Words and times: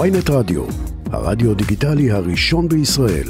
ויינט 0.00 0.30
רדיו, 0.30 0.64
הרדיו 1.10 1.54
דיגיטלי 1.54 2.10
הראשון 2.10 2.68
בישראל. 2.68 3.28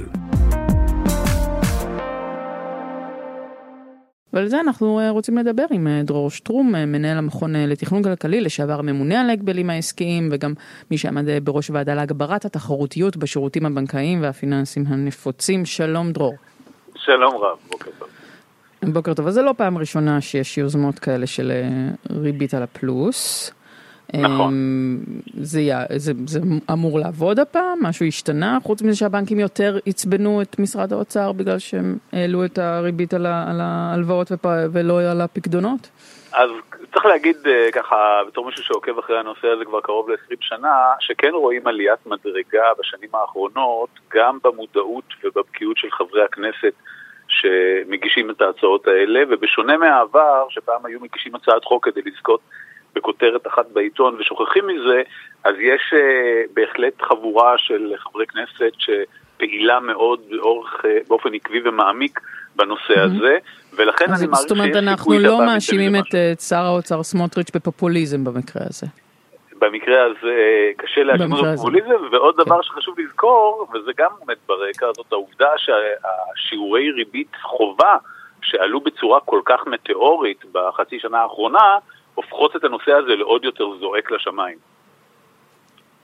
ועל 4.32 4.46
זה 4.48 4.60
אנחנו 4.60 5.00
אה, 5.00 5.10
רוצים 5.10 5.38
לדבר 5.38 5.64
עם 5.70 5.86
אה, 5.86 6.02
דרור 6.04 6.30
שטרום, 6.30 6.74
אה, 6.74 6.86
מנהל 6.86 7.18
המכון 7.18 7.56
לתכנון 7.56 8.02
כלכלי, 8.02 8.40
לשעבר 8.40 8.82
ממונה 8.82 9.20
על 9.20 9.30
ההגבלים 9.30 9.70
העסקיים 9.70 10.28
וגם 10.32 10.54
מי 10.90 10.98
שעמד 10.98 11.24
בראש 11.44 11.70
ועדה 11.70 11.94
להגברת 11.94 12.44
התחרותיות 12.44 13.16
בשירותים 13.16 13.66
הבנקאיים 13.66 14.22
והפיננסיים 14.22 14.86
הנפוצים. 14.88 15.64
שלום 15.64 16.12
דרור. 16.12 16.34
שלום 16.94 17.36
רב, 17.36 17.58
בוקר 17.70 17.90
טוב. 17.98 18.08
בוקר 18.92 19.14
טוב, 19.14 19.26
אז 19.26 19.34
זה 19.34 19.42
לא 19.42 19.54
פעם 19.56 19.78
ראשונה 19.78 20.20
שיש 20.20 20.58
יוזמות 20.58 20.98
כאלה 20.98 21.26
של 21.26 21.52
ריבית 22.10 22.54
על 22.54 22.62
הפלוס. 22.62 23.52
נכון. 24.14 24.48
אמ, 24.48 24.98
זה, 25.34 25.60
זה, 25.96 26.12
זה 26.26 26.40
אמור 26.72 26.98
לעבוד 26.98 27.38
הפעם? 27.38 27.78
משהו 27.82 28.06
השתנה? 28.06 28.58
חוץ 28.62 28.82
מזה 28.82 28.96
שהבנקים 28.96 29.40
יותר 29.40 29.78
עצבנו 29.86 30.42
את 30.42 30.58
משרד 30.58 30.92
האוצר 30.92 31.32
בגלל 31.32 31.58
שהם 31.58 31.96
העלו 32.12 32.44
את 32.44 32.58
הריבית 32.58 33.14
על 33.14 33.26
ההלוואות 33.60 34.32
ולא 34.72 35.00
על 35.00 35.20
הפקדונות? 35.20 35.90
אז 36.32 36.50
צריך 36.92 37.06
להגיד 37.06 37.36
אה, 37.46 37.68
ככה, 37.72 38.20
בתור 38.26 38.46
מישהו 38.46 38.64
שעוקב 38.64 38.98
אחרי 38.98 39.18
הנושא 39.18 39.48
הזה 39.48 39.64
כבר 39.64 39.80
קרוב 39.80 40.10
ל-20 40.10 40.36
שנה, 40.40 40.74
שכן 41.00 41.30
רואים 41.32 41.66
עליית 41.66 42.06
מדרגה 42.06 42.64
בשנים 42.78 43.10
האחרונות, 43.12 43.88
גם 44.14 44.38
במודעות 44.44 45.04
ובבקיאות 45.24 45.76
של 45.76 45.90
חברי 45.90 46.24
הכנסת 46.24 46.72
שמגישים 47.28 48.30
את 48.30 48.40
ההצעות 48.40 48.86
האלה, 48.86 49.20
ובשונה 49.30 49.76
מהעבר, 49.76 50.46
שפעם 50.50 50.86
היו 50.86 51.00
מגישים 51.00 51.34
הצעת 51.34 51.64
חוק 51.64 51.84
כדי 51.84 52.00
לזכות 52.06 52.40
בכותרת 52.94 53.46
אחת 53.46 53.66
בעיתון 53.72 54.16
ושוכחים 54.18 54.66
מזה, 54.66 55.02
אז 55.44 55.54
יש 55.58 55.92
uh, 55.92 56.50
בהחלט 56.54 57.02
חבורה 57.02 57.54
של 57.58 57.92
חברי 57.98 58.26
כנסת 58.26 58.72
שפעילה 58.78 59.80
מאוד 59.80 60.20
באורך, 60.30 60.84
uh, 60.84 61.08
באופן 61.08 61.34
עקבי 61.34 61.60
ומעמיק 61.64 62.20
בנושא 62.56 62.94
mm-hmm. 62.94 63.00
הזה, 63.00 63.38
ולכן 63.76 64.04
אני 64.04 64.26
מעריך 64.26 64.36
שיש 64.36 64.40
זאת 64.40 64.50
אומרת, 64.50 64.76
אנחנו 64.76 65.18
לא 65.18 65.46
מאשימים 65.46 65.96
את 65.96 66.14
uh, 66.14 66.40
שר 66.40 66.64
האוצר 66.64 67.02
סמוטריץ' 67.02 67.50
בפופוליזם 67.56 68.24
במקרה 68.24 68.62
הזה. 68.70 68.86
במקרה 69.58 70.04
הזה 70.04 70.36
קשה 70.76 71.02
להאשים 71.02 71.32
אותו 71.32 71.44
בפופוליזם, 71.44 71.94
ועוד 72.12 72.34
דבר 72.36 72.62
שחשוב 72.62 73.00
לזכור, 73.00 73.66
וזה 73.74 73.90
גם 73.98 74.10
עומד 74.18 74.34
ברקע, 74.46 74.86
זאת 74.96 75.12
העובדה 75.12 75.50
שהשיעורי 75.56 76.90
ריבית 76.90 77.36
חובה 77.42 77.96
שעלו 78.42 78.80
בצורה 78.80 79.20
כל 79.20 79.40
כך 79.44 79.66
מטאורית 79.66 80.44
בחצי 80.52 80.98
שנה 81.00 81.18
האחרונה, 81.22 81.78
הופכות 82.22 82.56
את 82.56 82.64
הנושא 82.64 82.92
הזה 82.92 83.16
לעוד 83.16 83.44
יותר 83.44 83.64
זועק 83.80 84.10
לשמיים. 84.10 84.58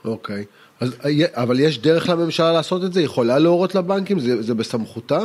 אוקיי, 0.05 0.45
אז, 0.81 1.01
אבל 1.35 1.61
יש 1.61 1.79
דרך 1.79 2.09
לממשלה 2.09 2.53
לעשות 2.53 2.85
את 2.85 2.93
זה? 2.93 3.03
יכולה 3.03 3.39
להורות 3.39 3.75
לבנקים? 3.75 4.19
זה, 4.19 4.43
זה 4.43 4.55
בסמכותה? 4.55 5.19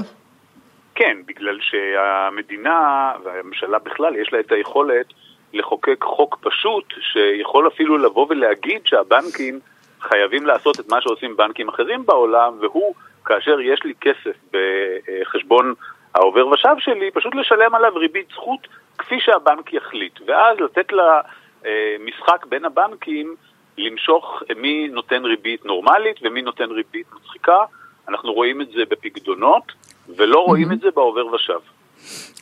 כן, 0.96 1.18
בגלל 1.26 1.60
שהמדינה 1.62 3.12
והממשלה 3.24 3.80
בכלל 3.80 4.16
יש 4.16 4.34
לה 4.34 4.40
את 4.40 4.52
היכולת 4.52 5.06
לחוקק 5.54 6.04
חוק 6.04 6.38
פשוט 6.42 6.94
שיכול 7.14 7.68
אפילו 7.68 7.98
לבוא 7.98 8.28
ולהגיד 8.30 8.82
שהבנקים 8.86 9.60
חייבים 10.02 10.46
לעשות 10.46 10.80
את 10.80 10.90
מה 10.90 11.02
שעושים 11.02 11.38
בנקים 11.38 11.70
אחרים 11.70 12.06
בעולם 12.06 12.54
והוא, 12.62 12.94
כאשר 13.26 13.60
יש 13.60 13.84
לי 13.84 13.94
כסף 14.02 14.36
בחשבון 14.52 15.74
העובר 16.16 16.48
ושב 16.48 16.76
שלי, 16.80 17.12
פשוט 17.12 17.36
לשלם 17.36 17.76
עליו 17.76 17.96
ריבית 17.96 18.28
זכות 18.32 18.68
כפי 19.06 19.16
שהבנק 19.20 19.74
יחליט, 19.74 20.20
ואז 20.28 20.58
לתת 20.60 20.88
למשחק 20.92 22.46
בין 22.50 22.66
הבנקים 22.66 23.36
למשוך 23.78 24.44
מי 24.56 24.88
נותן 24.88 25.26
ריבית 25.26 25.66
נורמלית 25.66 26.16
ומי 26.22 26.42
נותן 26.42 26.72
ריבית 26.72 27.08
מצחיקה. 27.16 27.64
אנחנו 28.10 28.34
רואים 28.34 28.62
את 28.62 28.68
זה 28.72 28.82
בפקדונות, 28.90 29.72
ולא 30.18 30.40
רואים 30.40 30.72
את 30.72 30.80
זה 30.80 30.88
בעובר 30.96 31.26
ושב. 31.28 31.60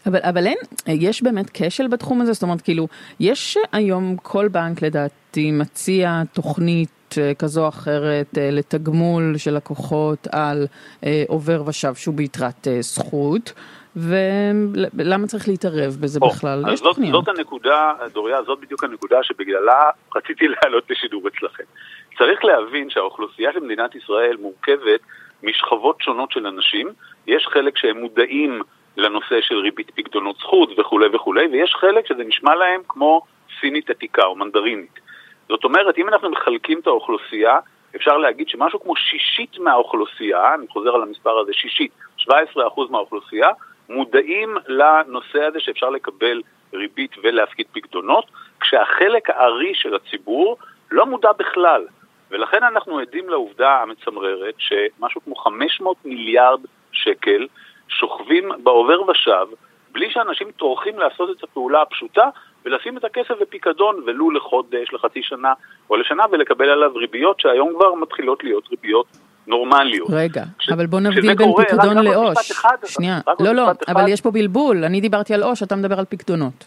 אבל, 0.06 0.19
אבל 0.22 0.47
אין, 0.47 0.58
יש 0.88 1.24
באמת 1.24 1.50
כשל 1.53 1.88
בתחום 1.88 2.22
הזה? 2.22 2.34
זאת 2.34 2.44
אומרת, 2.44 2.62
כאילו, 2.62 2.88
יש 3.19 3.57
היום 3.72 4.18
כל 4.18 4.47
בנק 4.47 4.81
לדעתי 4.81 5.52
מציע 5.52 6.22
תוכנית 6.34 7.16
אה, 7.18 7.34
כזו 7.34 7.63
או 7.63 7.69
אחרת 7.69 8.38
אה, 8.38 8.50
לתגמול 8.52 9.38
של 9.38 9.56
לקוחות 9.56 10.28
על 10.31 10.68
אה, 11.06 11.24
עובר 11.28 11.63
ושב 11.68 11.96
שהוא 11.96 12.16
ביתרת 12.16 12.68
זכות. 12.80 13.53
ולמה 13.96 15.28
צריך 15.28 15.47
להתערב 15.47 15.97
בזה 16.02 16.19
או, 16.22 16.29
בכלל? 16.29 16.63
יש 16.74 16.79
זאת, 16.79 16.88
תוכניות. 16.88 17.25
זאת 17.25 17.38
הנקודה, 17.38 17.94
דוריה, 18.13 18.44
זאת 18.44 18.59
בדיוק 18.59 18.84
הנקודה 18.84 19.24
שבגללה 19.24 19.90
רציתי 20.16 20.47
לעלות 20.53 20.84
לשידור 20.90 21.28
אצלכם. 21.28 21.63
צריך 22.18 22.46
להבין 22.46 22.90
שהאוכלוסייה 22.90 23.53
של 23.53 23.59
מדינת 23.59 23.96
ישראל 23.96 24.38
מורכבת 24.40 25.00
משכבות 25.44 26.01
שונות 26.01 26.31
של 26.31 26.47
אנשים, 26.47 26.88
יש 27.28 27.47
חלק 27.47 27.78
שהם 27.78 27.97
מודעים 27.97 28.62
לנושא 28.97 29.41
של 29.41 29.56
ריבית 29.56 29.91
פקדונות 29.96 30.35
זכות 30.38 30.80
וכולי 30.80 31.07
וכולי, 31.13 31.47
ויש 31.51 31.75
חלק 31.80 32.07
שזה 32.07 32.24
נשמע 32.24 32.56
להם 32.56 32.81
כמו 32.88 33.22
סינית 33.59 33.90
עתיקה 33.90 34.24
או 34.25 34.35
מנדרינית. 34.35 35.00
זאת 35.50 35.63
אומרת, 35.63 35.97
אם 35.97 36.09
אנחנו 36.09 36.30
מחלקים 36.30 36.80
את 36.80 36.88
האוכלוסייה, 36.88 37.59
אפשר 37.96 38.18
להגיד 38.18 38.50
שמשהו 38.50 38.80
כמו 38.80 38.96
שישית 38.96 39.59
מהאוכלוסייה, 39.59 40.53
אני 40.53 40.68
חוזר 40.68 40.96
על 40.96 41.01
המספר 41.01 41.40
הזה, 41.40 41.53
שישית, 41.53 41.91
17% 42.19 42.31
מהאוכלוסייה, 42.90 43.50
מודעים 43.91 44.57
לנושא 44.68 45.44
הזה 45.44 45.59
שאפשר 45.59 45.90
לקבל 45.90 46.41
ריבית 46.74 47.12
ולהפקיד 47.24 47.66
פקדונות, 47.72 48.25
כשהחלק 48.59 49.29
הארי 49.29 49.75
של 49.75 49.96
הציבור 49.96 50.57
לא 50.91 51.06
מודע 51.06 51.31
בכלל. 51.31 51.85
ולכן 52.31 52.63
אנחנו 52.63 53.00
עדים 53.00 53.30
לעובדה 53.30 53.81
המצמררת 53.81 54.56
שמשהו 54.57 55.22
כמו 55.22 55.35
500 55.35 55.97
מיליארד 56.06 56.59
שקל 56.91 57.47
שוכבים 57.88 58.51
בעובר 58.63 59.09
ושב, 59.09 59.47
בלי 59.91 60.12
שאנשים 60.12 60.51
טורחים 60.51 61.00
לעשות 61.00 61.38
את 61.38 61.44
הפעולה 61.44 61.81
הפשוטה 61.81 62.30
ולשים 62.66 62.97
את 62.97 63.03
הכסף 63.03 63.35
בפיקדון 63.41 64.03
ולו 64.06 64.31
לחודש, 64.31 64.94
לחצי 64.94 65.24
שנה 65.24 65.53
או 65.90 65.96
לשנה 65.96 66.24
ולקבל 66.31 66.69
עליו 66.69 66.96
ריביות 66.96 67.40
שהיום 67.40 67.74
כבר 67.75 67.94
מתחילות 67.94 68.44
להיות 68.44 68.68
ריביות 68.72 69.07
נורמליות. 69.51 70.07
רגע. 70.12 70.44
אבל 70.73 70.85
בוא 70.85 71.00
נבדיל 71.00 71.35
בין 71.35 71.47
קורה, 71.47 71.66
פיקדון 71.66 71.97
לעו"ש. 72.03 72.51
שנייה, 72.85 73.19
לא, 73.39 73.51
לא, 73.56 73.63
אבל 73.88 74.07
יש 74.07 74.22
פה 74.22 74.31
בלבול, 74.31 74.84
אני 74.84 75.01
דיברתי 75.01 75.34
על 75.34 75.44
עו"ש, 75.44 75.63
אתה 75.63 75.75
מדבר 75.75 76.00
על 76.00 76.06
פיקדונות. 76.06 76.66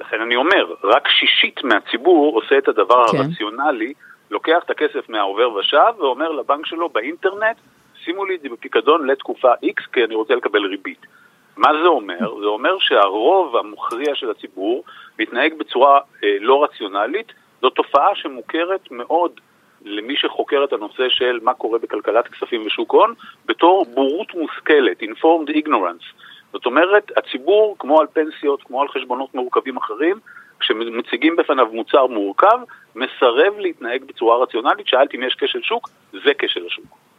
לכן 0.00 0.20
אני 0.20 0.36
אומר, 0.36 0.74
רק 0.84 1.08
שישית 1.08 1.64
מהציבור 1.64 2.34
עושה 2.34 2.58
את 2.58 2.68
הדבר 2.68 3.08
כן. 3.12 3.18
הרציונלי, 3.18 3.92
לוקח 4.30 4.58
את 4.64 4.70
הכסף 4.70 5.08
מהעובר 5.08 5.52
ושב 5.52 5.92
ואומר 5.98 6.30
לבנק 6.32 6.66
שלו 6.66 6.88
באינטרנט, 6.88 7.56
שימו 8.04 8.24
לי 8.24 8.34
את 8.34 8.40
זה 8.40 8.48
בפיקדון 8.48 9.06
לתקופה 9.06 9.52
X 9.52 9.92
כי 9.92 10.04
אני 10.04 10.14
רוצה 10.14 10.34
לקבל 10.34 10.66
ריבית. 10.66 11.06
מה 11.56 11.68
זה 11.82 11.88
אומר? 11.88 12.40
זה 12.40 12.46
אומר 12.46 12.76
שהרוב 12.78 13.56
המוכריע 13.56 14.14
של 14.14 14.30
הציבור 14.30 14.84
מתנהג 15.18 15.54
בצורה 15.58 16.00
אה, 16.24 16.36
לא 16.40 16.64
רציונלית, 16.64 17.32
זו 17.62 17.70
תופעה 17.70 18.14
שמוכרת 18.14 18.90
מאוד 18.90 19.32
למי 19.84 20.16
שחוקר 20.16 20.64
את 20.64 20.72
הנושא 20.72 21.08
של 21.08 21.38
מה 21.42 21.54
קורה 21.54 21.78
בכלכלת 21.78 22.28
כספים 22.28 22.66
ושוק 22.66 22.92
הון, 22.92 23.14
בתור 23.46 23.86
בורות 23.94 24.34
מושכלת, 24.34 25.02
informed 25.02 25.50
ignorance. 25.50 26.04
זאת 26.52 26.66
אומרת, 26.66 27.12
הציבור, 27.16 27.76
כמו 27.78 28.00
על 28.00 28.06
פנסיות, 28.12 28.62
כמו 28.62 28.82
על 28.82 28.88
חשבונות 28.88 29.34
מורכבים 29.34 29.76
אחרים, 29.76 30.16
כשמציגים 30.60 31.36
בפניו 31.36 31.66
מוצר 31.72 32.06
מורכב, 32.06 32.58
מסרב 32.94 33.58
להתנהג 33.58 34.04
בצורה 34.04 34.42
רציונלית. 34.42 34.86
שאלתי 34.86 35.16
אם 35.16 35.22
יש 35.22 35.34
כשל 35.34 35.62
שוק, 35.62 35.88
זה 36.12 36.30
כשל 36.38 36.66
השוק. 36.66 37.09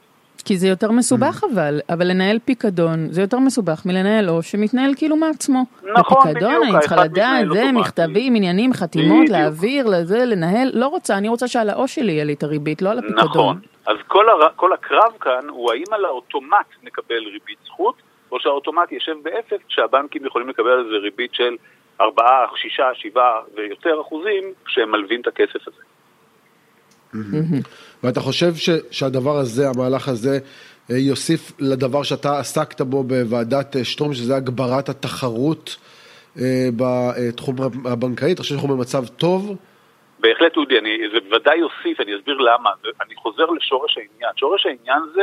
כי 0.44 0.58
זה 0.58 0.68
יותר 0.68 0.92
מסובך 0.92 1.44
mm. 1.44 1.48
אבל, 1.54 1.80
אבל 1.90 2.08
לנהל 2.08 2.40
פיקדון 2.46 3.08
זה 3.10 3.22
יותר 3.22 3.40
מסובך 3.40 3.86
מלנהל 3.86 4.30
עו"ש 4.30 4.52
שמתנהל 4.52 4.94
כאילו 4.98 5.16
מעצמו. 5.16 5.64
נכון, 5.94 6.18
בפיקדון 6.22 6.64
אני 6.64 6.80
צריכה 6.80 7.04
לדעת, 7.04 7.46
זה, 7.54 7.72
מכתבים, 7.72 8.36
עניינים, 8.36 8.74
חתימות, 8.74 9.30
להעביר, 9.30 9.88
לזה, 9.88 10.26
לנהל, 10.26 10.72
לא 10.74 10.88
רוצה, 10.88 11.18
אני 11.18 11.30
רוצה 11.30 11.48
שעל 11.48 11.70
העו"ש 11.70 11.96
שלי 11.96 12.12
יהיה 12.12 12.24
לי 12.24 12.34
את 12.34 12.44
הריבית, 12.44 12.82
לא 12.82 12.90
על 12.90 13.00
הפיקדון. 13.00 13.26
נכון, 13.26 13.60
אז 13.86 13.98
כל, 14.08 14.30
הר... 14.30 14.48
כל 14.56 14.74
הקרב 14.74 15.12
כאן 15.22 15.50
הוא 15.50 15.72
האם 15.72 15.84
על 15.92 16.06
האוטומט 16.06 16.68
נקבל 16.84 17.24
ריבית 17.34 17.58
זכות, 17.66 17.96
או 18.32 18.40
שהאוטומט 18.40 18.92
יושב 18.92 19.16
באפס, 19.24 19.60
כשהבנקים 19.68 20.26
יכולים 20.26 20.50
לקבל 20.50 20.70
על 20.70 20.84
זה 20.84 20.98
ריבית 20.98 21.34
של 21.34 21.56
4, 22.02 22.24
6, 22.56 22.82
7 22.94 23.42
ויותר 23.56 24.02
אחוזים, 24.02 24.44
כשהם 24.66 24.92
מלווים 24.92 25.22
את 25.22 25.28
הכסף 25.28 25.68
הזה. 25.68 25.91
ואתה 28.04 28.20
חושב 28.20 28.56
ש, 28.56 28.70
שהדבר 28.92 29.38
הזה, 29.38 29.70
המהלך 29.70 30.08
הזה, 30.08 30.40
אה, 30.92 30.98
יוסיף 30.98 31.52
לדבר 31.60 32.04
שאתה 32.04 32.40
עסקת 32.40 32.82
בו 32.82 33.04
בוועדת 33.04 33.76
אה, 33.76 33.84
שטרום, 33.84 34.14
שזה 34.14 34.36
הגברת 34.36 34.90
התחרות 34.90 35.76
אה, 36.40 36.70
בתחום 36.78 37.56
הבנקאי? 37.86 38.34
אתה 38.34 38.42
חושב 38.42 38.56
שאנחנו 38.56 38.78
במצב 38.78 39.08
טוב? 39.08 39.58
בהחלט, 40.20 40.58
אודי, 40.58 40.80
אני, 40.80 40.98
זה 41.14 41.20
בוודאי 41.20 41.58
יוסיף, 41.58 42.00
אני 42.00 42.16
אסביר 42.16 42.38
למה. 42.38 42.70
אני 43.02 43.16
חוזר 43.16 43.46
לשורש 43.46 43.98
העניין. 43.98 44.32
שורש 44.36 44.66
העניין 44.66 45.02
זה 45.14 45.22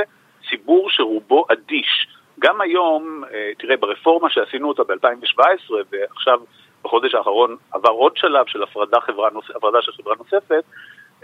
ציבור 0.51 0.91
שרובו 0.91 1.47
אדיש. 1.53 2.09
גם 2.39 2.61
היום, 2.61 3.23
תראה, 3.59 3.77
ברפורמה 3.77 4.31
שעשינו 4.31 4.69
אותה 4.69 4.83
ב-2017, 4.85 5.73
ועכשיו 5.93 6.41
בחודש 6.85 7.15
האחרון 7.15 7.57
עבר 7.73 7.91
עוד 7.91 8.17
שלב 8.17 8.47
של 8.47 8.63
הפרדה, 8.63 9.01
חברה 9.01 9.31
נוס... 9.31 9.45
הפרדה 9.57 9.83
של 9.83 9.93
חברה 9.93 10.15
נוספת, 10.19 10.65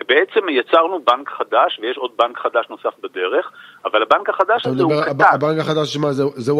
בעצם 0.09 0.49
יצרנו 0.49 1.01
בנק 1.05 1.29
חדש, 1.31 1.79
ויש 1.83 1.97
עוד 1.97 2.11
בנק 2.17 2.39
חדש 2.39 2.67
נוסף 2.71 2.99
בדרך, 3.03 3.53
אבל 3.85 4.03
הבנק 4.03 4.29
החדש 4.29 4.67
הזה 4.67 4.83
הוא 4.83 4.93
קטן. 5.03 5.25
הבנק 5.33 5.61
החדש, 5.61 5.95
שמה, 5.95 6.13
זה, 6.13 6.25
זה 6.35 6.53
1-0, 6.53 6.57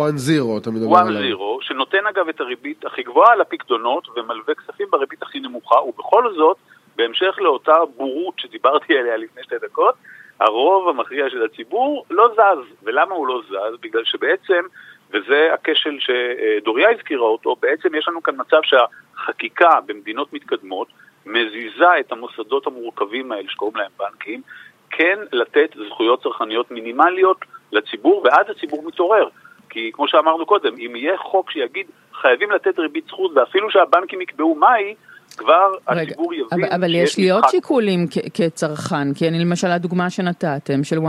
אתה 0.59 0.71
מדבר 0.71 0.97
עליו. 0.97 1.39
1-0, 1.61 1.65
שנותן 1.65 2.07
אגב 2.07 2.29
את 2.29 2.41
הריבית 2.41 2.85
הכי 2.85 3.03
גבוהה 3.03 3.33
על 3.33 3.41
הפקדונות, 3.41 4.09
ומלווה 4.17 4.55
כספים 4.55 4.87
בריבית 4.91 5.23
הכי 5.23 5.41
נמוכה, 5.41 5.81
ובכל 5.81 6.35
זאת, 6.37 6.57
בהמשך 6.97 7.35
לאותה 7.39 7.77
בורות 7.97 8.35
שדיברתי 8.39 8.99
עליה 8.99 9.17
לפני 9.17 9.43
שתי 9.43 9.55
דקות, 9.63 9.95
הרוב 10.41 10.89
המכריע 10.89 11.31
של 11.31 11.45
הציבור 11.45 12.05
לא 12.11 12.29
זז. 12.35 12.75
ולמה 12.83 13.15
הוא 13.15 13.27
לא 13.27 13.43
זז? 13.49 13.81
בגלל 13.81 14.05
שבעצם, 14.05 14.63
וזה 15.11 15.51
הכשל 15.55 15.99
שדוריה 15.99 16.91
הזכירה 16.91 17.23
אותו, 17.27 17.57
בעצם 17.61 17.95
יש 17.95 18.09
לנו 18.09 18.23
כאן 18.23 18.35
מצב 18.39 18.61
שהחקיקה 18.63 19.81
במדינות 19.87 20.33
מתקדמות 20.33 20.89
מזיזה 21.27 22.01
את 22.01 22.13
המוסדות 22.13 22.67
המורכבים 22.67 23.33
האלה 23.33 23.49
שקוראים 23.49 23.77
להם 23.77 23.91
בנקים, 23.99 24.43
כן 24.91 25.19
לתת 25.33 25.77
זכויות 25.89 26.23
צרכניות 26.23 26.71
מינימליות 26.71 27.45
לציבור, 27.73 28.23
ואז 28.25 28.51
הציבור 28.51 28.83
מתעורר. 28.87 29.29
כי 29.71 29.91
כמו 29.95 30.09
שאמרנו 30.09 30.47
קודם, 30.47 30.75
אם 30.79 30.97
יהיה 30.97 31.17
חוק 31.17 31.51
שיגיד 31.51 31.87
חייבים 32.13 32.51
לתת 32.51 32.79
ריבית 32.79 33.07
זכות, 33.07 33.33
ואפילו 33.35 33.71
שהבנקים 33.71 34.21
יקבעו 34.21 34.55
מהי, 34.55 34.95
כבר 35.35 35.73
רגע, 35.91 36.03
הציבור 36.03 36.35
יבין 36.35 36.47
אבל, 36.53 36.65
אבל 36.65 36.95
יש 36.95 37.17
לי 37.17 37.31
עוד 37.31 37.45
שיקולים 37.51 38.07
כצרכן, 38.35 39.15
כי 39.15 39.29
אני 39.29 39.39
למשל 39.39 39.71
הדוגמה 39.71 40.11
שנתתם 40.11 40.85
של 40.85 40.99
1-0, 40.99 41.03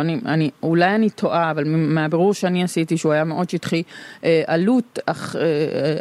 אני, 0.00 0.20
אני, 0.26 0.50
אולי 0.62 0.94
אני 0.94 1.10
טועה, 1.10 1.50
אבל 1.50 1.64
מהבירור 1.66 2.34
שאני 2.34 2.64
עשיתי, 2.64 2.96
שהוא 2.96 3.12
היה 3.12 3.24
מאוד 3.24 3.50
שטחי, 3.50 3.82
אה, 4.24 4.42
עלות 4.46 4.98
אח, 5.06 5.36
אה, 5.36 5.42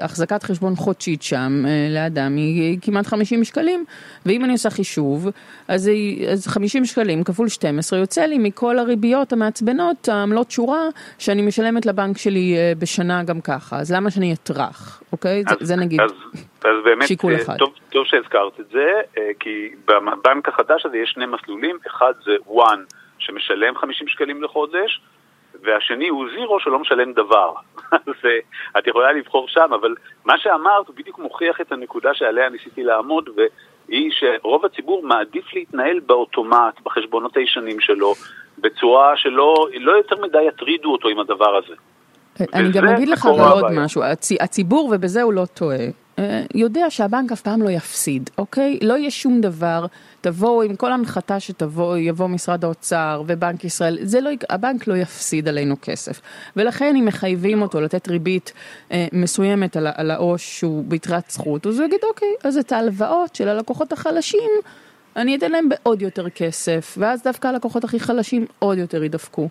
החזקת 0.01 0.44
חשבון 0.44 0.75
חודשית 0.75 1.21
שם 1.21 1.63
אה, 1.68 1.88
לאדם 1.89 2.35
היא 2.35 2.77
כמעט 2.81 3.07
50 3.07 3.44
שקלים, 3.44 3.85
ואם 4.25 4.45
אני 4.45 4.53
עושה 4.53 4.69
חישוב, 4.69 5.27
אז, 5.68 5.89
אז 6.31 6.47
50 6.47 6.85
שקלים 6.85 7.23
כפול 7.23 7.50
12 7.50 8.00
יוצא 8.00 8.21
לי 8.21 8.38
מכל 8.38 8.79
הריביות 8.79 9.33
המעצבנות, 9.33 10.09
העמלות 10.09 10.51
שורה, 10.51 10.81
שאני 11.18 11.41
משלמת 11.41 11.85
לבנק 11.85 12.18
שלי 12.18 12.56
בשנה 12.79 13.23
גם 13.23 13.41
ככה, 13.41 13.79
אז 13.79 13.91
למה 13.91 14.12
שאני 14.12 14.33
אטרח, 14.33 15.00
אוקיי? 15.11 15.43
אז, 15.47 15.57
זה, 15.59 15.65
זה 15.65 15.75
נגיד... 15.75 16.01
אז... 16.01 16.11
אז 16.63 16.83
באמת, 16.83 17.07
שיקול 17.07 17.35
אחד. 17.35 17.57
טוב, 17.57 17.73
טוב 17.89 18.05
שהזכרת 18.05 18.59
את 18.59 18.69
זה, 18.69 19.01
אה, 19.17 19.29
כי 19.39 19.69
בבנק 19.85 20.47
החדש 20.47 20.85
הזה 20.85 20.97
יש 20.97 21.09
שני 21.09 21.25
מסלולים, 21.25 21.77
אחד 21.87 22.13
זה 22.25 22.35
one 22.47 22.93
שמשלם 23.19 23.75
50 23.75 24.07
שקלים 24.07 24.43
לחודש, 24.43 25.01
והשני 25.61 26.07
הוא 26.07 26.25
זירו 26.35 26.59
שלא 26.59 26.79
משלם 26.79 27.13
דבר. 27.13 27.53
אז 27.91 28.13
אה, 28.25 28.79
את 28.79 28.87
יכולה 28.87 29.11
לבחור 29.11 29.47
שם, 29.47 29.73
אבל 29.73 29.95
מה 30.25 30.37
שאמרת 30.37 30.89
בדיוק 30.89 31.19
מוכיח 31.19 31.61
את 31.61 31.71
הנקודה 31.71 32.13
שעליה 32.13 32.49
ניסיתי 32.49 32.83
לעמוד, 32.83 33.29
והיא 33.35 34.11
שרוב 34.11 34.65
הציבור 34.65 35.03
מעדיף 35.03 35.53
להתנהל 35.53 35.99
באוטומט, 35.99 36.81
בחשבונות 36.83 37.37
הישנים 37.37 37.79
שלו, 37.79 38.13
בצורה 38.57 39.17
שלא 39.17 39.67
לא 39.79 39.91
יותר 39.91 40.21
מדי 40.21 40.43
יטרידו 40.47 40.91
אותו 40.91 41.07
עם 41.07 41.19
הדבר 41.19 41.55
הזה. 41.55 41.75
אני 42.54 42.72
גם 42.72 42.88
אגיד 42.88 43.10
לך 43.10 43.25
עוד 43.25 43.72
משהו, 43.72 44.01
הציבור, 44.39 44.92
ובזה 44.94 45.22
הוא 45.22 45.33
לא 45.33 45.45
טועה, 45.45 45.86
אה, 46.19 46.44
יודע 46.54 46.86
שהבנק 46.89 47.31
אף 47.31 47.42
פעם 47.42 47.62
לא 47.62 47.69
יפסיד, 47.69 48.30
אוקיי? 48.38 48.80
לא 48.81 48.94
יהיה 48.94 49.12
שום 49.12 49.42
דבר, 49.42 49.86
תבואו 50.22 50.62
עם 50.62 50.75
כל 50.75 50.92
הנחתה 50.92 51.39
שתבואו, 51.39 51.98
יבוא 51.98 52.28
משרד 52.28 52.63
האוצר 52.63 53.24
ובנק 53.28 53.63
ישראל, 53.63 53.98
זה 54.01 54.22
לא, 54.22 54.30
הבנק 54.50 54.88
לא 54.88 54.98
יפסיד 54.98 55.48
עלינו 55.48 55.75
כסף. 55.81 56.22
ולכן 56.56 56.95
אם 56.95 57.06
מחייבים 57.06 57.62
אותו 57.62 57.81
לתת 57.81 58.07
ריבית 58.07 58.54
אה, 58.92 59.07
מסוימת 59.13 59.78
על, 59.78 59.88
על 59.95 60.12
העו"ש 60.12 60.60
שהוא 60.60 60.83
ביתרת 60.88 61.31
זכות, 61.31 61.68
אז 61.68 61.80
הוא 61.80 61.86
יגיד, 61.88 62.00
אוקיי, 62.10 62.33
אז 62.44 62.57
את 62.57 62.72
ההלוואות 62.72 63.36
של 63.36 63.48
הלקוחות 63.48 63.94
החלשים, 63.94 64.51
אני 65.16 65.36
אתן 65.36 65.51
להם 65.51 65.69
בעוד 65.69 66.01
יותר 66.01 66.30
כסף, 66.30 66.95
ואז 66.98 67.24
דווקא 67.24 67.48
הלקוחות 67.48 67.83
הכי 67.83 68.00
חלשים 68.00 68.45
עוד 68.60 68.78
יותר 68.78 69.04
יידפקו. 69.04 69.50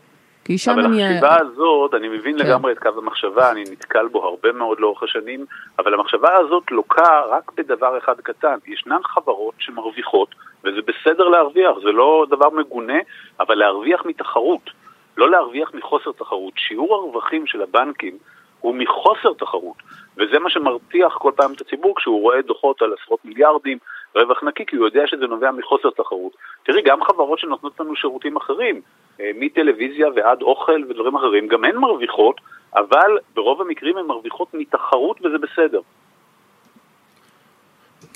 כי 0.50 0.58
שם 0.58 0.70
אבל 0.70 0.85
אני... 0.85 0.97
אבל 0.97 1.11
החשיבה 1.11 1.37
הזאת, 1.41 1.94
אני 1.94 2.08
מבין 2.08 2.38
כן. 2.38 2.47
לגמרי 2.47 2.73
את 2.73 2.79
קו 2.79 2.88
המחשבה, 2.97 3.50
אני 3.50 3.62
נתקל 3.62 4.08
בו 4.08 4.25
הרבה 4.25 4.52
מאוד 4.52 4.81
לאורך 4.81 5.02
השנים, 5.02 5.44
אבל 5.79 5.94
המחשבה 5.94 6.37
הזאת 6.37 6.70
לוקה 6.70 7.20
רק 7.29 7.52
בדבר 7.56 7.99
אחד 7.99 8.20
קטן. 8.20 8.58
ישנן 8.67 9.00
חברות 9.05 9.55
שמרוויחות, 9.58 10.35
וזה 10.64 10.81
בסדר 10.87 11.29
להרוויח, 11.29 11.70
זה 11.82 11.93
לא 11.93 12.26
דבר 12.31 12.50
מגונה, 12.50 12.99
אבל 13.41 13.55
להרוויח 13.55 14.05
מתחרות, 14.05 14.70
לא 15.17 15.31
להרוויח 15.31 15.75
מחוסר 15.75 16.12
תחרות. 16.12 16.53
שיעור 16.56 16.94
הרווחים 16.94 17.46
של 17.46 17.62
הבנקים 17.62 18.19
הוא 18.61 18.75
מחוסר 18.75 19.32
תחרות, 19.38 19.76
וזה 20.17 20.38
מה 20.38 20.50
שמרתיח 20.50 21.17
כל 21.19 21.32
פעם 21.37 21.53
את 21.53 21.61
הציבור 21.61 21.94
כשהוא 21.96 22.23
רואה 22.23 22.43
דוחות 22.43 22.82
על 22.82 22.94
עשרות 23.03 23.25
מיליארדים, 23.25 23.79
רווח 24.16 24.42
נקי, 24.42 24.66
כי 24.66 24.76
הוא 24.76 24.86
יודע 24.86 25.02
שזה 25.06 25.26
נובע 25.26 25.50
מחוסר 25.50 25.90
תחרות. 25.90 26.32
תראי, 26.62 26.82
גם 26.82 27.04
חברות 27.04 27.38
שנותנות 27.38 27.80
לנו 27.80 27.96
שירותים 27.96 28.36
אחרים, 28.36 28.80
אה, 29.20 29.30
מטלוויזיה 29.34 30.06
ועד 30.16 30.42
אוכל 30.42 30.82
ודברים 30.88 31.16
אחרים, 31.16 31.48
גם 31.48 31.64
הן 31.64 31.76
מרוויחות, 31.76 32.40
אבל 32.74 33.18
ברוב 33.34 33.60
המקרים 33.60 33.96
הן 33.96 34.06
מרוויחות 34.06 34.48
מתחרות 34.54 35.20
וזה 35.20 35.38
בסדר. 35.38 35.80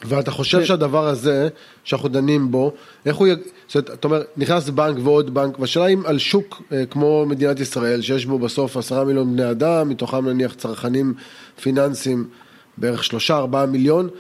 ואתה 0.05 0.31
חושב 0.31 0.59
כן. 0.59 0.65
שהדבר 0.65 1.07
הזה 1.07 1.49
שאנחנו 1.85 2.09
דנים 2.09 2.51
בו, 2.51 2.73
איך 3.07 3.17
הוא, 3.17 3.29
זאת 3.67 3.77
אומרת, 3.77 3.99
אתה 4.01 4.09
אומר, 4.09 4.23
נכנס 4.37 4.69
בנק 4.69 4.97
ועוד 5.05 5.35
בנק, 5.35 5.59
והשאלה 5.59 5.87
אם 5.87 6.03
על 6.07 6.19
שוק 6.19 6.63
אה, 6.73 6.87
כמו 6.87 7.27
מדינת 7.27 7.61
ישראל, 7.61 8.01
שיש 8.01 8.27
בו 8.27 8.39
בסוף 8.39 8.77
עשרה 8.77 9.05
מיליון 9.05 9.33
בני 9.33 9.51
אדם, 9.51 9.89
מתוכם 9.89 10.29
נניח 10.29 10.55
צרכנים 10.55 11.15
פיננסיים 11.63 12.25
בערך 12.79 13.05
שלושה, 13.05 13.37
ארבעה 13.37 13.67
מיליון, 13.67 14.09
אה, 14.09 14.19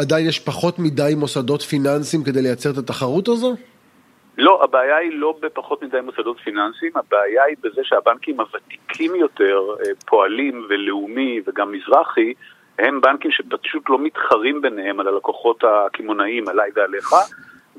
עדיין 0.00 0.28
יש 0.28 0.38
פחות 0.38 0.78
מדי 0.78 1.14
מוסדות 1.16 1.62
פיננסיים 1.62 2.24
כדי 2.24 2.42
לייצר 2.42 2.70
את 2.70 2.78
התחרות 2.78 3.28
הזו? 3.28 3.54
לא, 4.38 4.64
הבעיה 4.64 4.96
היא 4.96 5.10
לא 5.14 5.38
בפחות 5.40 5.82
מדי 5.82 6.00
מוסדות 6.00 6.36
פיננסיים, 6.44 6.92
הבעיה 6.94 7.44
היא 7.44 7.56
בזה 7.62 7.80
שהבנקים 7.84 8.40
הוותיקים 8.40 9.14
יותר, 9.14 9.60
אה, 9.80 9.92
פועלים 10.06 10.66
ולאומי 10.68 11.40
וגם 11.46 11.72
מזרחי, 11.72 12.32
הם 12.78 13.00
בנקים 13.00 13.30
שפשוט 13.30 13.90
לא 13.90 13.98
מתחרים 13.98 14.62
ביניהם 14.62 15.00
על 15.00 15.08
הלקוחות 15.08 15.64
הקמעונאיים, 15.64 16.48
עליי 16.48 16.70
ועליך, 16.74 17.12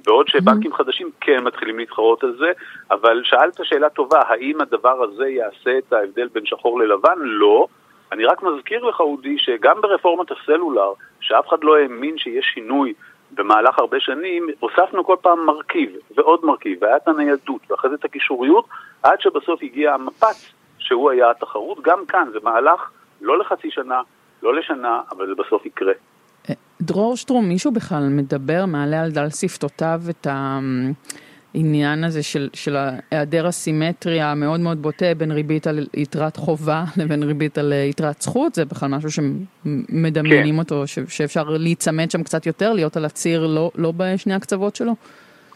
בעוד 0.06 0.28
שבנקים 0.28 0.72
mm-hmm. 0.72 0.78
חדשים 0.78 1.10
כן 1.22 1.44
מתחילים 1.44 1.80
להתחרות 1.80 2.24
על 2.24 2.36
זה, 2.40 2.52
אבל 2.92 3.22
שאלת 3.24 3.60
שאלה 3.64 3.90
טובה, 3.90 4.22
האם 4.28 4.62
הדבר 4.62 5.04
הזה 5.04 5.28
יעשה 5.28 5.78
את 5.78 5.94
ההבדל 5.94 6.28
בין 6.34 6.46
שחור 6.46 6.80
ללבן? 6.80 7.18
לא. 7.20 7.68
אני 8.12 8.26
רק 8.26 8.44
מזכיר 8.44 8.84
לך, 8.84 9.00
אודי, 9.00 9.36
שגם 9.38 9.82
ברפורמת 9.82 10.28
הסלולר, 10.32 10.94
שאף 11.20 11.48
אחד 11.50 11.58
לא 11.64 11.78
האמין 11.78 12.18
שיש 12.18 12.46
שינוי 12.54 12.94
במהלך 13.32 13.80
הרבה 13.80 14.00
שנים, 14.00 14.48
הוספנו 14.60 15.06
כל 15.06 15.16
פעם 15.22 15.46
מרכיב 15.46 15.90
ועוד 16.16 16.46
מרכיב, 16.46 16.78
והיה 16.82 16.98
את 16.98 17.08
הניידות, 17.08 17.62
ואחרי 17.72 17.90
זה 17.90 17.96
את 17.96 18.06
הקישוריות, 18.06 18.66
עד 19.04 19.22
שבסוף 19.22 19.64
הגיע 19.64 19.94
המפץ, 19.94 20.52
שהוא 20.80 21.12
היה 21.12 21.32
התחרות. 21.32 21.78
גם 21.82 22.06
כאן 22.08 22.28
זה 22.34 22.40
מהלך 22.44 22.90
לא 23.22 23.40
לחצי 23.40 23.72
שנה, 23.72 24.02
לא 24.44 24.56
לשנה, 24.56 25.02
אבל 25.12 25.28
זה 25.28 25.34
בסוף 25.44 25.66
יקרה. 25.66 25.94
דרור 26.82 27.16
שטרום, 27.18 27.50
מישהו 27.50 27.72
בכלל 27.72 28.04
מדבר, 28.10 28.66
מעלה 28.68 29.02
על 29.04 29.12
דל 29.12 29.30
שפתותיו 29.30 30.00
את 30.10 30.28
ה... 30.28 30.60
העניין 31.56 32.04
הזה 32.04 32.24
של, 32.24 32.50
של 32.54 32.76
היעדר 33.12 33.48
הסימטריה 33.48 34.32
המאוד 34.32 34.60
מאוד 34.60 34.82
בוטה 34.82 35.06
בין 35.18 35.32
ריבית 35.32 35.68
על 35.68 35.88
יתרת 35.94 36.38
חובה 36.38 36.84
לבין 37.00 37.24
ריבית 37.24 37.58
על 37.58 37.74
יתרת 37.90 38.22
זכות, 38.22 38.56
זה 38.56 38.66
בכלל 38.66 38.90
משהו 38.90 39.10
שמדמיינים 39.12 40.56
כן. 40.56 40.60
אותו, 40.60 40.88
ש, 40.88 41.00
שאפשר 41.08 41.44
להיצמד 41.50 42.12
שם 42.12 42.24
קצת 42.24 42.46
יותר, 42.46 42.74
להיות 42.74 42.98
על 42.98 43.06
הציר 43.06 43.48
לא, 43.48 43.72
לא 43.76 43.94
בשני 43.98 44.34
הקצוות 44.34 44.76
שלו? 44.76 44.96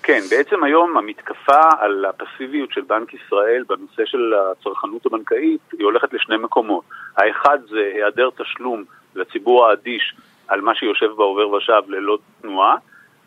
כן, 0.03 0.19
בעצם 0.29 0.63
היום 0.63 0.97
המתקפה 0.97 1.61
על 1.79 2.05
הפסיביות 2.05 2.71
של 2.71 2.81
בנק 2.81 3.13
ישראל 3.13 3.63
בנושא 3.69 4.05
של 4.05 4.33
הצרכנות 4.51 5.05
הבנקאית 5.05 5.61
היא 5.71 5.85
הולכת 5.85 6.13
לשני 6.13 6.37
מקומות. 6.37 6.83
האחד 7.17 7.57
זה 7.69 7.91
היעדר 7.95 8.29
תשלום 8.37 8.83
לציבור 9.15 9.67
האדיש 9.67 10.15
על 10.47 10.61
מה 10.61 10.75
שיושב 10.75 11.05
בעובר 11.17 11.49
ושב 11.49 11.81
ללא 11.87 12.17
תנועה, 12.41 12.75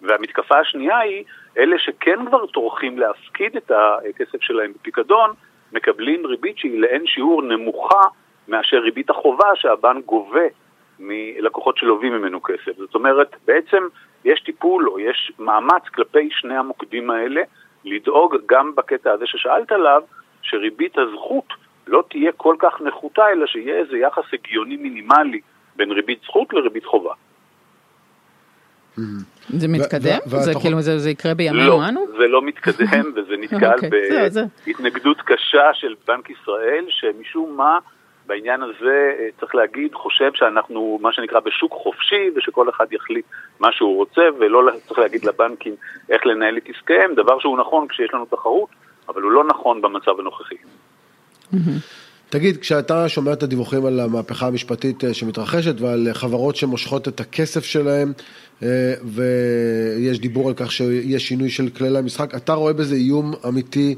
והמתקפה 0.03 0.59
השנייה 0.59 0.99
היא 0.99 1.25
אלה 1.59 1.79
שכן 1.79 2.27
כבר 2.27 2.47
טורחים 2.47 2.99
להפקיד 2.99 3.57
את 3.57 3.71
הכסף 3.71 4.43
שלהם 4.43 4.73
בפיקדון, 4.73 5.31
מקבלים 5.73 6.27
ריבית 6.27 6.59
שהיא 6.59 6.81
לאין 6.81 7.07
שיעור 7.07 7.43
נמוכה 7.43 8.03
מאשר 8.49 8.77
ריבית 8.77 9.11
החובה 9.11 9.47
שהבנק 9.55 10.05
גובה 10.05 10.47
מלקוחות 10.99 11.77
שלווים 11.77 12.13
ממנו 12.13 12.43
כסף. 12.43 12.77
זאת 12.79 12.95
אומרת, 12.95 13.37
בעצם 13.45 13.83
יש 14.25 14.41
טיפול 14.41 14.89
או 14.89 15.01
יש 15.01 15.33
מאמץ 15.39 15.83
כלפי 15.95 16.29
שני 16.33 16.57
המוקדים 16.57 17.11
האלה 17.11 17.43
לדאוג 17.85 18.37
גם 18.47 18.75
בקטע 18.75 19.13
הזה 19.13 19.27
ששאלת 19.27 19.73
עליו, 19.73 20.03
שריבית 20.43 20.99
הזכות 20.99 21.53
לא 21.87 22.05
תהיה 22.11 22.33
כל 22.33 22.57
כך 22.59 22.81
נחותה, 22.81 23.29
אלא 23.29 23.47
שיהיה 23.47 23.75
איזה 23.75 23.99
יחס 23.99 24.25
הגיוני 24.33 24.77
מינימלי 24.77 25.41
בין 25.77 25.93
ריבית 25.93 26.23
זכות 26.23 26.53
לריבית 26.53 26.85
חובה. 26.85 27.15
זה 29.49 29.69
מתקדם? 29.69 30.19
זה 30.27 30.53
כאילו 30.61 30.83
זה 30.83 31.11
יקרה 31.11 31.35
בימינו 31.35 31.67
לא, 31.69 31.89
אנו? 31.89 32.07
לא, 32.13 32.19
זה 32.19 32.29
לא 32.29 32.43
מתקדם 32.43 33.13
וזה 33.17 33.35
נתקל 33.39 33.73
אוקיי, 33.75 33.91
בהתנגדות 34.67 35.21
קשה 35.25 35.75
של 35.75 35.95
בנק 36.09 36.31
ישראל, 36.31 36.85
שמשום 36.89 37.57
מה 37.57 37.79
בעניין 38.27 38.63
הזה, 38.63 39.13
אה, 39.19 39.29
צריך 39.41 39.55
להגיד, 39.55 39.95
חושב 39.95 40.31
שאנחנו, 40.35 40.99
מה 41.03 41.13
שנקרא, 41.13 41.41
בשוק 41.41 41.73
חופשי, 41.73 42.31
ושכל 42.37 42.69
אחד 42.71 42.93
יחליט 42.93 43.25
מה 43.61 43.73
שהוא 43.73 43.97
רוצה, 43.97 44.23
ולא 44.39 44.71
צריך 44.87 44.99
להגיד 44.99 45.25
לבנקים 45.25 45.75
איך 46.09 46.27
לנהל 46.27 46.57
את 46.57 46.69
עסקיהם, 46.69 47.15
דבר 47.15 47.39
שהוא 47.41 47.59
נכון 47.59 47.89
כשיש 47.89 48.15
לנו 48.15 48.25
תחרות, 48.25 48.69
אבל 49.09 49.23
הוא 49.23 49.31
לא 49.31 49.45
נכון 49.45 49.83
במצב 49.83 50.21
הנוכחי. 50.21 50.57
תגיד, 52.33 52.57
כשאתה 52.57 53.09
שומע 53.09 53.33
את 53.33 53.43
הדיווחים 53.43 53.85
על 53.85 54.01
המהפכה 54.01 54.47
המשפטית 54.47 55.05
אה, 55.05 55.15
שמתרחשת 55.15 55.81
ועל 55.81 56.09
חברות 56.13 56.57
שמושכות 56.57 57.09
את 57.09 57.21
הכסף 57.21 57.65
שלהם, 57.65 58.13
אה, 58.63 58.95
ויש 59.05 60.21
דיבור 60.21 60.49
על 60.49 60.55
כך 60.55 60.73
שיש 60.73 61.29
שינוי 61.29 61.51
של 61.51 61.69
כללי 61.69 61.99
המשחק, 61.99 62.35
אתה 62.35 62.53
רואה 62.53 62.73
בזה 62.73 62.95
איום 62.95 63.35
אמיתי 63.49 63.95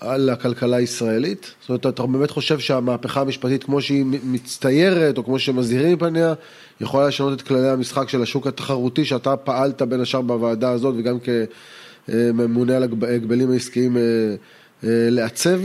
על 0.00 0.30
הכלכלה 0.30 0.76
הישראלית? 0.76 1.54
זאת 1.60 1.68
אומרת, 1.68 1.86
אתה 1.86 2.06
באמת 2.06 2.30
חושב 2.30 2.58
שהמהפכה 2.58 3.20
המשפטית, 3.20 3.64
כמו 3.64 3.82
שהיא 3.82 4.04
מצטיירת, 4.24 5.18
או 5.18 5.24
כמו 5.24 5.38
שמזהירים 5.38 5.92
מפניה, 5.92 6.34
יכולה 6.80 7.08
לשנות 7.08 7.40
את 7.40 7.46
כללי 7.46 7.68
המשחק 7.68 8.08
של 8.08 8.22
השוק 8.22 8.46
התחרותי, 8.46 9.04
שאתה 9.04 9.36
פעלת 9.36 9.82
בין 9.82 10.00
השאר 10.00 10.20
בוועדה 10.20 10.70
הזאת, 10.70 10.94
וגם 10.98 11.18
כממונה 12.08 12.76
על 12.76 12.82
ההגבלים 13.02 13.50
העסקיים 13.50 13.96
אה, 13.96 14.02
לעצב? 15.10 15.60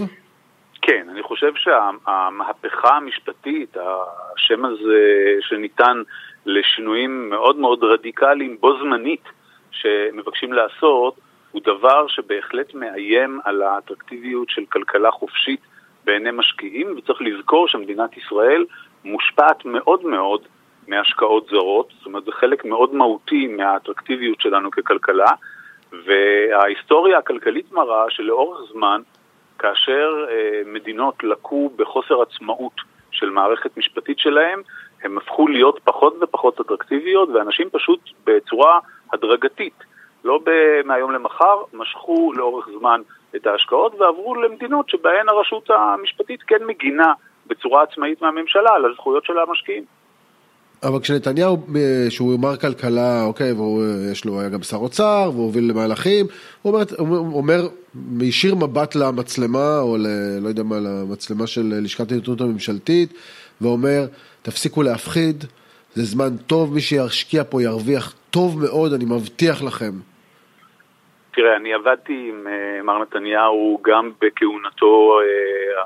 חושב 1.36 1.56
שהמהפכה 1.56 2.96
המשפטית, 2.96 3.77
השם 4.36 4.65
הזה 4.65 5.36
שניתן 5.42 6.01
לשינויים 6.46 7.30
מאוד 7.30 7.56
מאוד 7.58 7.84
רדיקליים 7.84 8.58
בו 8.60 8.80
זמנית 8.80 9.24
שמבקשים 9.72 10.54
לעשות, 10.54 11.15
הוא 11.51 11.62
דבר 11.63 12.08
שבהחלט 12.08 12.74
מאיים 12.74 13.39
על 13.44 13.62
האטרקטיביות 13.62 14.50
של 14.50 14.65
כלכלה 14.65 15.12
חופשית 15.12 15.60
בעיני 16.06 16.32
משקיעים, 16.32 16.96
וצריך 16.98 17.22
לזכור 17.22 17.68
שמדינת 17.68 18.18
ישראל 18.18 18.65
מושפעת 19.06 19.65
מאוד 19.65 20.06
מאוד 20.06 20.42
מהשקעות 20.88 21.48
זרות, 21.51 21.94
זאת 21.98 22.06
אומרת 22.06 22.24
זה 22.24 22.32
חלק 22.32 22.65
מאוד 22.65 22.96
מהותי 22.96 23.48
מהאטרקטיביות 23.48 24.42
שלנו 24.42 24.72
ככלכלה, 24.72 25.32
וההיסטוריה 25.92 27.18
הכלכלית 27.18 27.72
מראה 27.72 28.06
שלאורך 28.10 28.72
זמן, 28.74 29.01
כאשר 29.65 30.25
אה, 30.29 30.62
מדינות 30.65 31.24
לקו 31.24 31.69
בחוסר 31.75 32.22
עצמאות 32.22 32.74
של 33.12 33.29
מערכת 33.29 33.77
משפטית 33.77 34.19
שלהם, 34.19 34.62
הם 35.03 35.17
הפכו 35.17 35.48
להיות 35.48 35.79
פחות 35.84 36.15
ופחות 36.22 36.62
אטרקטיביות, 36.62 37.29
ואנשים 37.29 37.69
פשוט 37.69 38.00
בצורה 38.25 38.79
הדרגתית 39.13 39.84
לא 40.24 40.39
מהיום 40.86 41.12
למחר, 41.12 41.55
משכו 41.74 42.34
לאורך 42.34 42.69
זמן 42.79 43.01
את 43.36 43.48
ההשקעות 43.48 43.95
ועברו 43.95 44.36
למדינות 44.36 44.89
שבהן 44.89 45.29
הרשות 45.29 45.69
המשפטית 45.69 46.43
כן 46.43 46.65
מגינה 46.67 47.13
בצורה 47.48 47.84
עצמאית 47.84 48.22
מהממשלה 48.22 48.69
על 48.75 48.86
הזכויות 48.86 49.25
של 49.25 49.38
המשקיעים. 49.39 49.84
אבל 50.84 51.00
כשנתניהו, 51.00 51.58
שהוא 52.10 52.39
מר 52.39 52.55
כלכלה, 52.58 53.24
אוקיי, 53.24 53.51
ויש 53.51 54.25
לו, 54.25 54.39
היה 54.39 54.50
גם 54.50 54.63
שר 54.63 54.77
אוצר, 54.77 55.29
והוא 55.34 55.46
הוביל 55.46 55.70
למהלכים, 55.70 56.25
הוא 56.62 56.74
אומר, 56.74 56.84
אומר, 57.34 57.62
מישיר 57.96 58.55
מבט 58.55 58.96
למצלמה, 58.96 59.79
או 59.79 59.98
ל... 59.98 60.08
לא 60.41 60.48
יודע 60.48 60.63
מה, 60.63 60.75
למצלמה 60.79 61.48
של 61.48 61.74
לשכת 61.84 62.12
העיתונות 62.12 62.41
הממשלתית, 62.41 63.13
ואומר, 63.62 64.05
תפסיקו 64.41 64.84
להפחיד, 64.84 65.44
זה 65.94 66.03
זמן 66.03 66.38
טוב, 66.48 66.74
מי 66.74 66.82
שישקיע 66.82 67.44
פה 67.50 67.62
ירוויח 67.62 68.13
טוב 68.32 68.60
מאוד, 68.62 68.94
אני 68.94 69.05
מבטיח 69.05 69.63
לכם. 69.63 69.91
תראה, 71.34 71.55
אני 71.55 71.74
עבדתי 71.74 72.29
עם 72.29 72.48
uh, 72.48 72.84
מר 72.84 73.01
נתניהו 73.01 73.79
גם 73.86 74.12
בכהונתו 74.22 75.20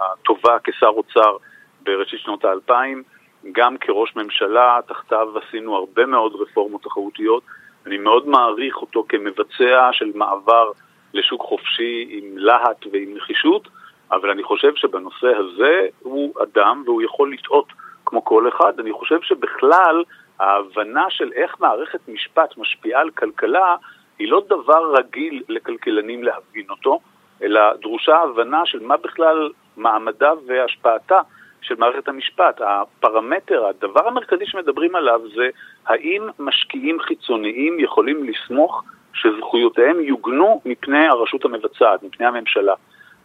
הטובה 0.02 0.58
כשר 0.64 0.88
אוצר 0.88 1.38
בראשית 1.84 2.20
שנות 2.20 2.46
האלפיים, 2.46 3.04
גם 3.52 3.78
כראש 3.78 4.16
ממשלה, 4.16 4.80
תחתיו 4.88 5.28
עשינו 5.38 5.76
הרבה 5.76 6.06
מאוד 6.06 6.36
רפורמות 6.36 6.84
תחרותיות. 6.84 7.44
אני 7.86 7.98
מאוד 7.98 8.28
מעריך 8.28 8.78
אותו 8.78 9.06
כמבצע 9.10 9.90
של 9.92 10.12
מעבר 10.16 10.72
לשוק 11.14 11.42
חופשי 11.42 12.08
עם 12.10 12.38
להט 12.38 12.86
ועם 12.92 13.16
נחישות, 13.16 13.68
אבל 14.12 14.30
אני 14.30 14.44
חושב 14.44 14.76
שבנושא 14.76 15.28
הזה 15.38 15.88
הוא 16.00 16.34
אדם 16.44 16.84
והוא 16.86 17.02
יכול 17.02 17.34
לטעות 17.34 17.68
כמו 18.06 18.26
כל 18.26 18.48
אחד. 18.48 18.80
אני 18.80 18.92
חושב 18.92 19.22
שבכלל 19.22 20.04
ההבנה 20.40 21.06
של 21.10 21.32
איך 21.34 21.56
מערכת 21.60 22.00
משפט 22.08 22.58
משפיעה 22.58 23.02
על 23.02 23.10
כלכלה 23.10 23.76
היא 24.20 24.32
לא 24.32 24.44
דבר 24.48 24.94
רגיל 24.98 25.44
לכלכלנים 25.50 26.24
להבין 26.24 26.66
אותו, 26.70 27.00
אלא 27.44 27.74
דרושה 27.74 28.18
הבנה 28.18 28.66
של 28.66 28.80
מה 28.80 28.98
בכלל 28.98 29.50
מעמדה 29.78 30.32
והשפעתה 30.46 31.22
של 31.62 31.76
מערכת 31.78 32.08
המשפט. 32.08 32.62
הפרמטר, 32.62 33.66
הדבר 33.66 34.08
המרכזי 34.08 34.46
שמדברים 34.46 34.96
עליו 34.96 35.22
זה 35.36 35.50
האם 35.86 36.28
משקיעים 36.40 37.00
חיצוניים 37.00 37.80
יכולים 37.80 38.24
לסמוך 38.24 38.84
שזכויותיהם 39.14 40.00
יוגנו 40.00 40.62
מפני 40.66 41.08
הרשות 41.08 41.46
המבצעת, 41.46 42.04
מפני 42.04 42.26
הממשלה. 42.26 42.74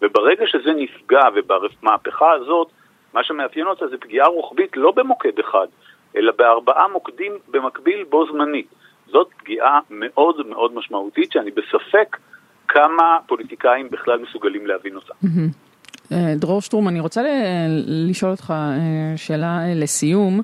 וברגע 0.02 0.46
שזה 0.46 0.72
נפגע, 0.76 1.22
ובמהפכה 1.34 2.32
הזאת, 2.32 2.68
מה 3.14 3.24
שמאפיין 3.24 3.66
אותה 3.66 3.86
זה 3.88 3.98
פגיעה 3.98 4.26
רוחבית 4.26 4.76
לא 4.76 4.92
במוקד 4.92 5.38
אחד, 5.38 5.66
אלא 6.16 6.32
בארבעה 6.36 6.88
מוקדים 6.88 7.32
במקביל 7.48 8.04
בו 8.04 8.26
זמנית. 8.26 8.66
זאת 9.06 9.28
פגיעה 9.38 9.80
מאוד 9.90 10.46
מאוד 10.46 10.74
משמעותית 10.74 11.32
שאני 11.32 11.50
בספק 11.50 12.16
כמה 12.68 13.18
פוליטיקאים 13.26 13.90
בכלל 13.90 14.18
מסוגלים 14.18 14.66
להבין 14.66 14.96
אותה. 14.96 15.14
אה, 15.24 15.28
דרור 16.12 16.62
שטרום, 16.62 16.88
אני 16.88 17.00
רוצה 17.00 17.22
לשאול 17.86 18.30
אותך 18.30 18.54
אה, 18.56 19.16
שאלה 19.16 19.58
אה, 19.58 19.74
לסיום. 19.74 20.40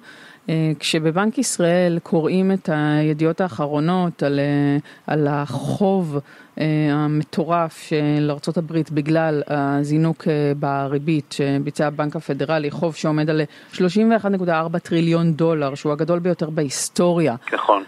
כשבבנק 0.78 1.38
ישראל 1.38 1.98
קוראים 2.02 2.52
את 2.52 2.68
הידיעות 2.72 3.40
האחרונות 3.40 4.22
על, 4.22 4.40
על 5.06 5.28
החוב 5.30 6.18
המטורף 6.90 7.78
של 7.78 8.30
ארה"ב 8.30 8.72
בגלל 8.92 9.42
הזינוק 9.46 10.24
בריבית 10.58 11.34
שביצע 11.36 11.86
הבנק 11.86 12.16
הפדרלי, 12.16 12.70
חוב 12.70 12.94
שעומד 12.94 13.30
על 13.30 13.40
31.4 13.74 14.78
טריליון 14.78 15.32
דולר, 15.32 15.74
שהוא 15.74 15.92
הגדול 15.92 16.18
ביותר 16.18 16.50
בהיסטוריה. 16.50 17.36
נכון. 17.52 17.84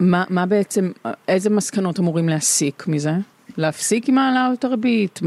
מה, 0.00 0.24
מה 0.30 0.46
בעצם, 0.46 0.92
איזה 1.28 1.50
מסקנות 1.50 1.98
אמורים 1.98 2.28
להסיק 2.28 2.84
מזה? 2.88 3.12
להפסיק 3.58 4.08
עם 4.08 4.18
העלאות 4.18 4.64
הריבית? 4.64 5.20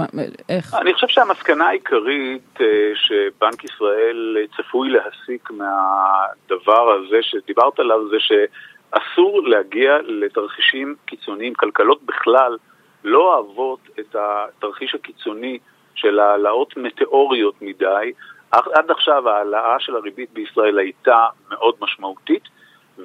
איך? 0.49 0.73
אני 0.81 0.93
חושב 0.93 1.07
שהמסקנה 1.07 1.67
העיקרית 1.67 2.61
אה, 2.61 2.91
שבנק 2.95 3.63
ישראל 3.63 4.37
צפוי 4.57 4.89
להסיק 4.89 5.49
מהדבר 5.51 6.91
הזה 6.91 7.17
שדיברת 7.21 7.79
עליו 7.79 8.09
זה 8.09 8.17
שאסור 8.19 9.47
להגיע 9.47 9.97
לתרחישים 10.05 10.95
קיצוניים. 11.05 11.53
כלכלות 11.53 12.03
בכלל 12.03 12.57
לא 13.03 13.33
אוהבות 13.33 13.79
את 13.99 14.15
התרחיש 14.15 14.95
הקיצוני 14.95 15.57
של 15.95 16.19
העלאות 16.19 16.77
מטאוריות 16.77 17.61
מדי. 17.61 18.11
עד 18.51 18.91
עכשיו 18.91 19.29
ההעלאה 19.29 19.79
של 19.79 19.95
הריבית 19.95 20.29
בישראל 20.33 20.79
הייתה 20.79 21.25
מאוד 21.49 21.75
משמעותית. 21.81 22.43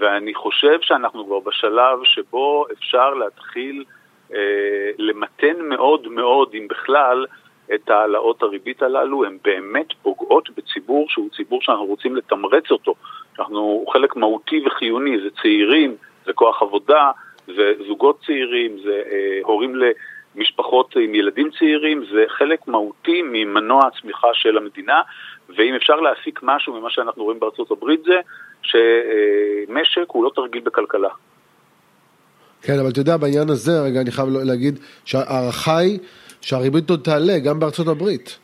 ואני 0.01 0.35
חושב 0.35 0.79
שאנחנו 0.81 1.27
כבר 1.27 1.41
בשלב 1.41 1.99
שבו 2.05 2.67
אפשר 2.73 3.11
להתחיל 3.11 3.85
אה, 3.85 4.02
למתן 4.99 5.61
מאוד 5.61 6.09
מאוד, 6.09 6.55
אם 6.55 6.67
בכלל, 6.69 7.27
את 7.75 7.91
העלאות 7.91 8.43
הריבית 8.43 8.83
הללו, 8.83 9.25
הן 9.25 9.39
באמת 9.45 9.87
פוגעות 10.03 10.49
בציבור 10.57 11.07
שהוא 11.09 11.29
ציבור 11.37 11.63
שאנחנו 11.63 11.85
רוצים 11.85 12.17
לתמרץ 12.17 12.71
אותו. 12.71 12.95
אנחנו, 13.39 13.85
חלק 13.93 14.17
מהותי 14.17 14.63
וחיוני, 14.67 15.21
זה 15.21 15.29
צעירים, 15.43 15.97
זה 16.27 16.33
כוח 16.33 16.63
עבודה, 16.63 17.11
זה 17.47 17.73
זוגות 17.87 18.21
צעירים, 18.27 18.79
זה 18.85 19.03
אה, 19.11 19.39
הורים 19.43 19.75
למשפחות 20.37 20.97
עם 20.97 21.15
ילדים 21.15 21.51
צעירים, 21.59 22.05
זה 22.13 22.25
חלק 22.29 22.69
מהותי 22.69 23.23
ממנוע 23.23 23.87
הצמיחה 23.87 24.29
של 24.33 24.57
המדינה, 24.57 25.03
ואם 25.57 25.75
אפשר 25.75 26.01
להסיק 26.01 26.41
משהו 26.43 26.81
ממה 26.81 26.91
שאנחנו 26.91 27.25
רואים 27.25 27.41
בארצות 27.41 27.71
הברית 27.71 28.01
זה 28.05 28.21
שמשק 28.63 30.07
הוא 30.09 30.25
לא 30.25 30.31
תרגיל 30.35 30.61
בכלכלה. 30.61 31.11
כן, 32.63 32.79
אבל 32.79 32.91
אתה 32.91 33.01
יודע, 33.01 33.17
בעניין 33.17 33.51
הזה, 33.51 33.81
רגע, 33.83 34.01
אני 34.01 34.11
חייב 34.11 34.29
להגיד 34.29 34.79
שההערכה 35.05 35.79
היא 35.79 35.99
שהריבית 36.41 36.91
עוד 36.91 37.01
תעלה 37.05 37.39
גם 37.39 37.61
בארצות 37.61 37.89
הברית. 37.89 38.39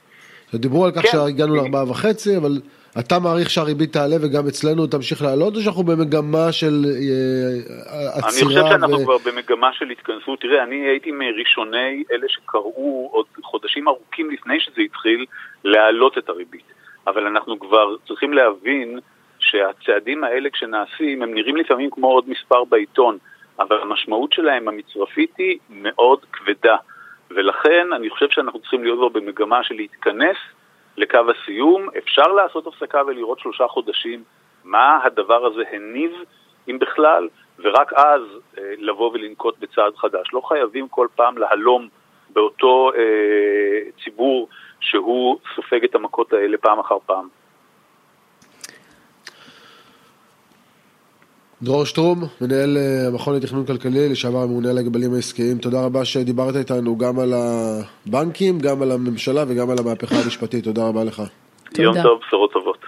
דיברו 0.54 0.84
על 0.84 0.90
כך 0.92 1.02
כן. 1.02 1.08
שהגענו 1.12 1.54
לארבעה 1.54 1.90
וחצי, 1.90 2.36
אבל 2.36 2.60
אתה 2.98 3.18
מעריך 3.18 3.50
שהריבית 3.50 3.92
תעלה 3.92 4.16
וגם 4.20 4.46
אצלנו 4.48 4.86
תמשיך 4.86 5.22
לעלות, 5.22 5.56
או 5.56 5.60
שאנחנו 5.60 5.82
במגמה 5.82 6.52
של 6.52 6.84
עצירה? 8.14 8.14
אה, 8.14 8.28
אני 8.38 8.44
חושב 8.44 8.66
שאנחנו 8.68 9.00
ו... 9.00 9.04
כבר 9.04 9.16
במגמה 9.18 9.72
של 9.72 9.90
התכנסות. 9.90 10.40
תראה, 10.40 10.62
אני 10.62 10.76
הייתי 10.76 11.10
מראשוני 11.10 12.04
אלה 12.12 12.26
שקראו 12.28 13.08
עוד 13.12 13.26
חודשים 13.42 13.88
ארוכים 13.88 14.30
לפני 14.30 14.60
שזה 14.60 14.82
התחיל 14.82 15.24
להעלות 15.64 16.18
את 16.18 16.28
הריבית. 16.28 16.72
אבל 17.06 17.26
אנחנו 17.26 17.58
כבר 17.60 17.96
צריכים 18.08 18.32
להבין 18.32 18.98
שהצעדים 19.38 20.24
האלה 20.24 20.50
כשנעשים, 20.50 21.22
הם 21.22 21.34
נראים 21.34 21.56
לפעמים 21.56 21.90
כמו 21.90 22.06
עוד 22.06 22.24
מספר 22.28 22.64
בעיתון, 22.64 23.18
אבל 23.60 23.80
המשמעות 23.80 24.32
שלהם 24.32 24.68
המצרפית 24.68 25.36
היא 25.38 25.58
מאוד 25.70 26.18
כבדה. 26.32 26.76
ולכן 27.30 27.92
אני 27.92 28.10
חושב 28.10 28.28
שאנחנו 28.30 28.60
צריכים 28.60 28.82
להיות 28.82 28.98
כבר 28.98 29.08
במגמה 29.08 29.62
של 29.62 29.74
להתכנס 29.74 30.36
לקו 30.96 31.18
הסיום. 31.30 31.88
אפשר 31.98 32.26
לעשות 32.26 32.66
הפסקה 32.66 33.02
ולראות 33.06 33.38
שלושה 33.38 33.66
חודשים 33.68 34.24
מה 34.64 34.98
הדבר 35.04 35.46
הזה 35.46 35.62
הניב, 35.70 36.12
אם 36.70 36.78
בכלל, 36.78 37.28
ורק 37.58 37.92
אז 37.92 38.22
אה, 38.58 38.74
לבוא 38.78 39.10
ולנקוט 39.12 39.58
בצעד 39.58 39.96
חדש. 39.96 40.32
לא 40.32 40.40
חייבים 40.40 40.88
כל 40.88 41.06
פעם 41.14 41.38
להלום 41.38 41.88
באותו 42.30 42.90
אה, 42.96 43.90
ציבור 44.04 44.48
שהוא 44.80 45.38
סופג 45.54 45.84
את 45.84 45.94
המכות 45.94 46.32
האלה 46.32 46.58
פעם 46.58 46.78
אחר 46.78 46.98
פעם. 47.06 47.28
דרור 51.62 51.84
שטרום, 51.84 52.18
מנהל 52.40 52.76
אה, 52.76 53.06
המכון 53.06 53.36
לתכנון 53.36 53.66
כלכלי, 53.66 54.08
לשעבר 54.08 54.38
הממונה 54.38 54.70
על 54.70 54.78
הגבלים 54.78 55.14
העסקיים, 55.14 55.58
תודה 55.58 55.84
רבה 55.84 56.04
שדיברת 56.04 56.56
איתנו 56.56 56.98
גם 56.98 57.18
על 57.18 57.32
הבנקים, 57.34 58.58
גם 58.58 58.82
על 58.82 58.92
הממשלה 58.92 59.44
וגם 59.48 59.70
על 59.70 59.78
המהפכה 59.78 60.16
המשפטית, 60.24 60.64
תודה 60.64 60.88
רבה 60.88 61.04
לך. 61.04 61.22
יום 61.78 61.94
טוב, 62.02 62.20
בשורות 62.26 62.52
טובות. 62.52 62.78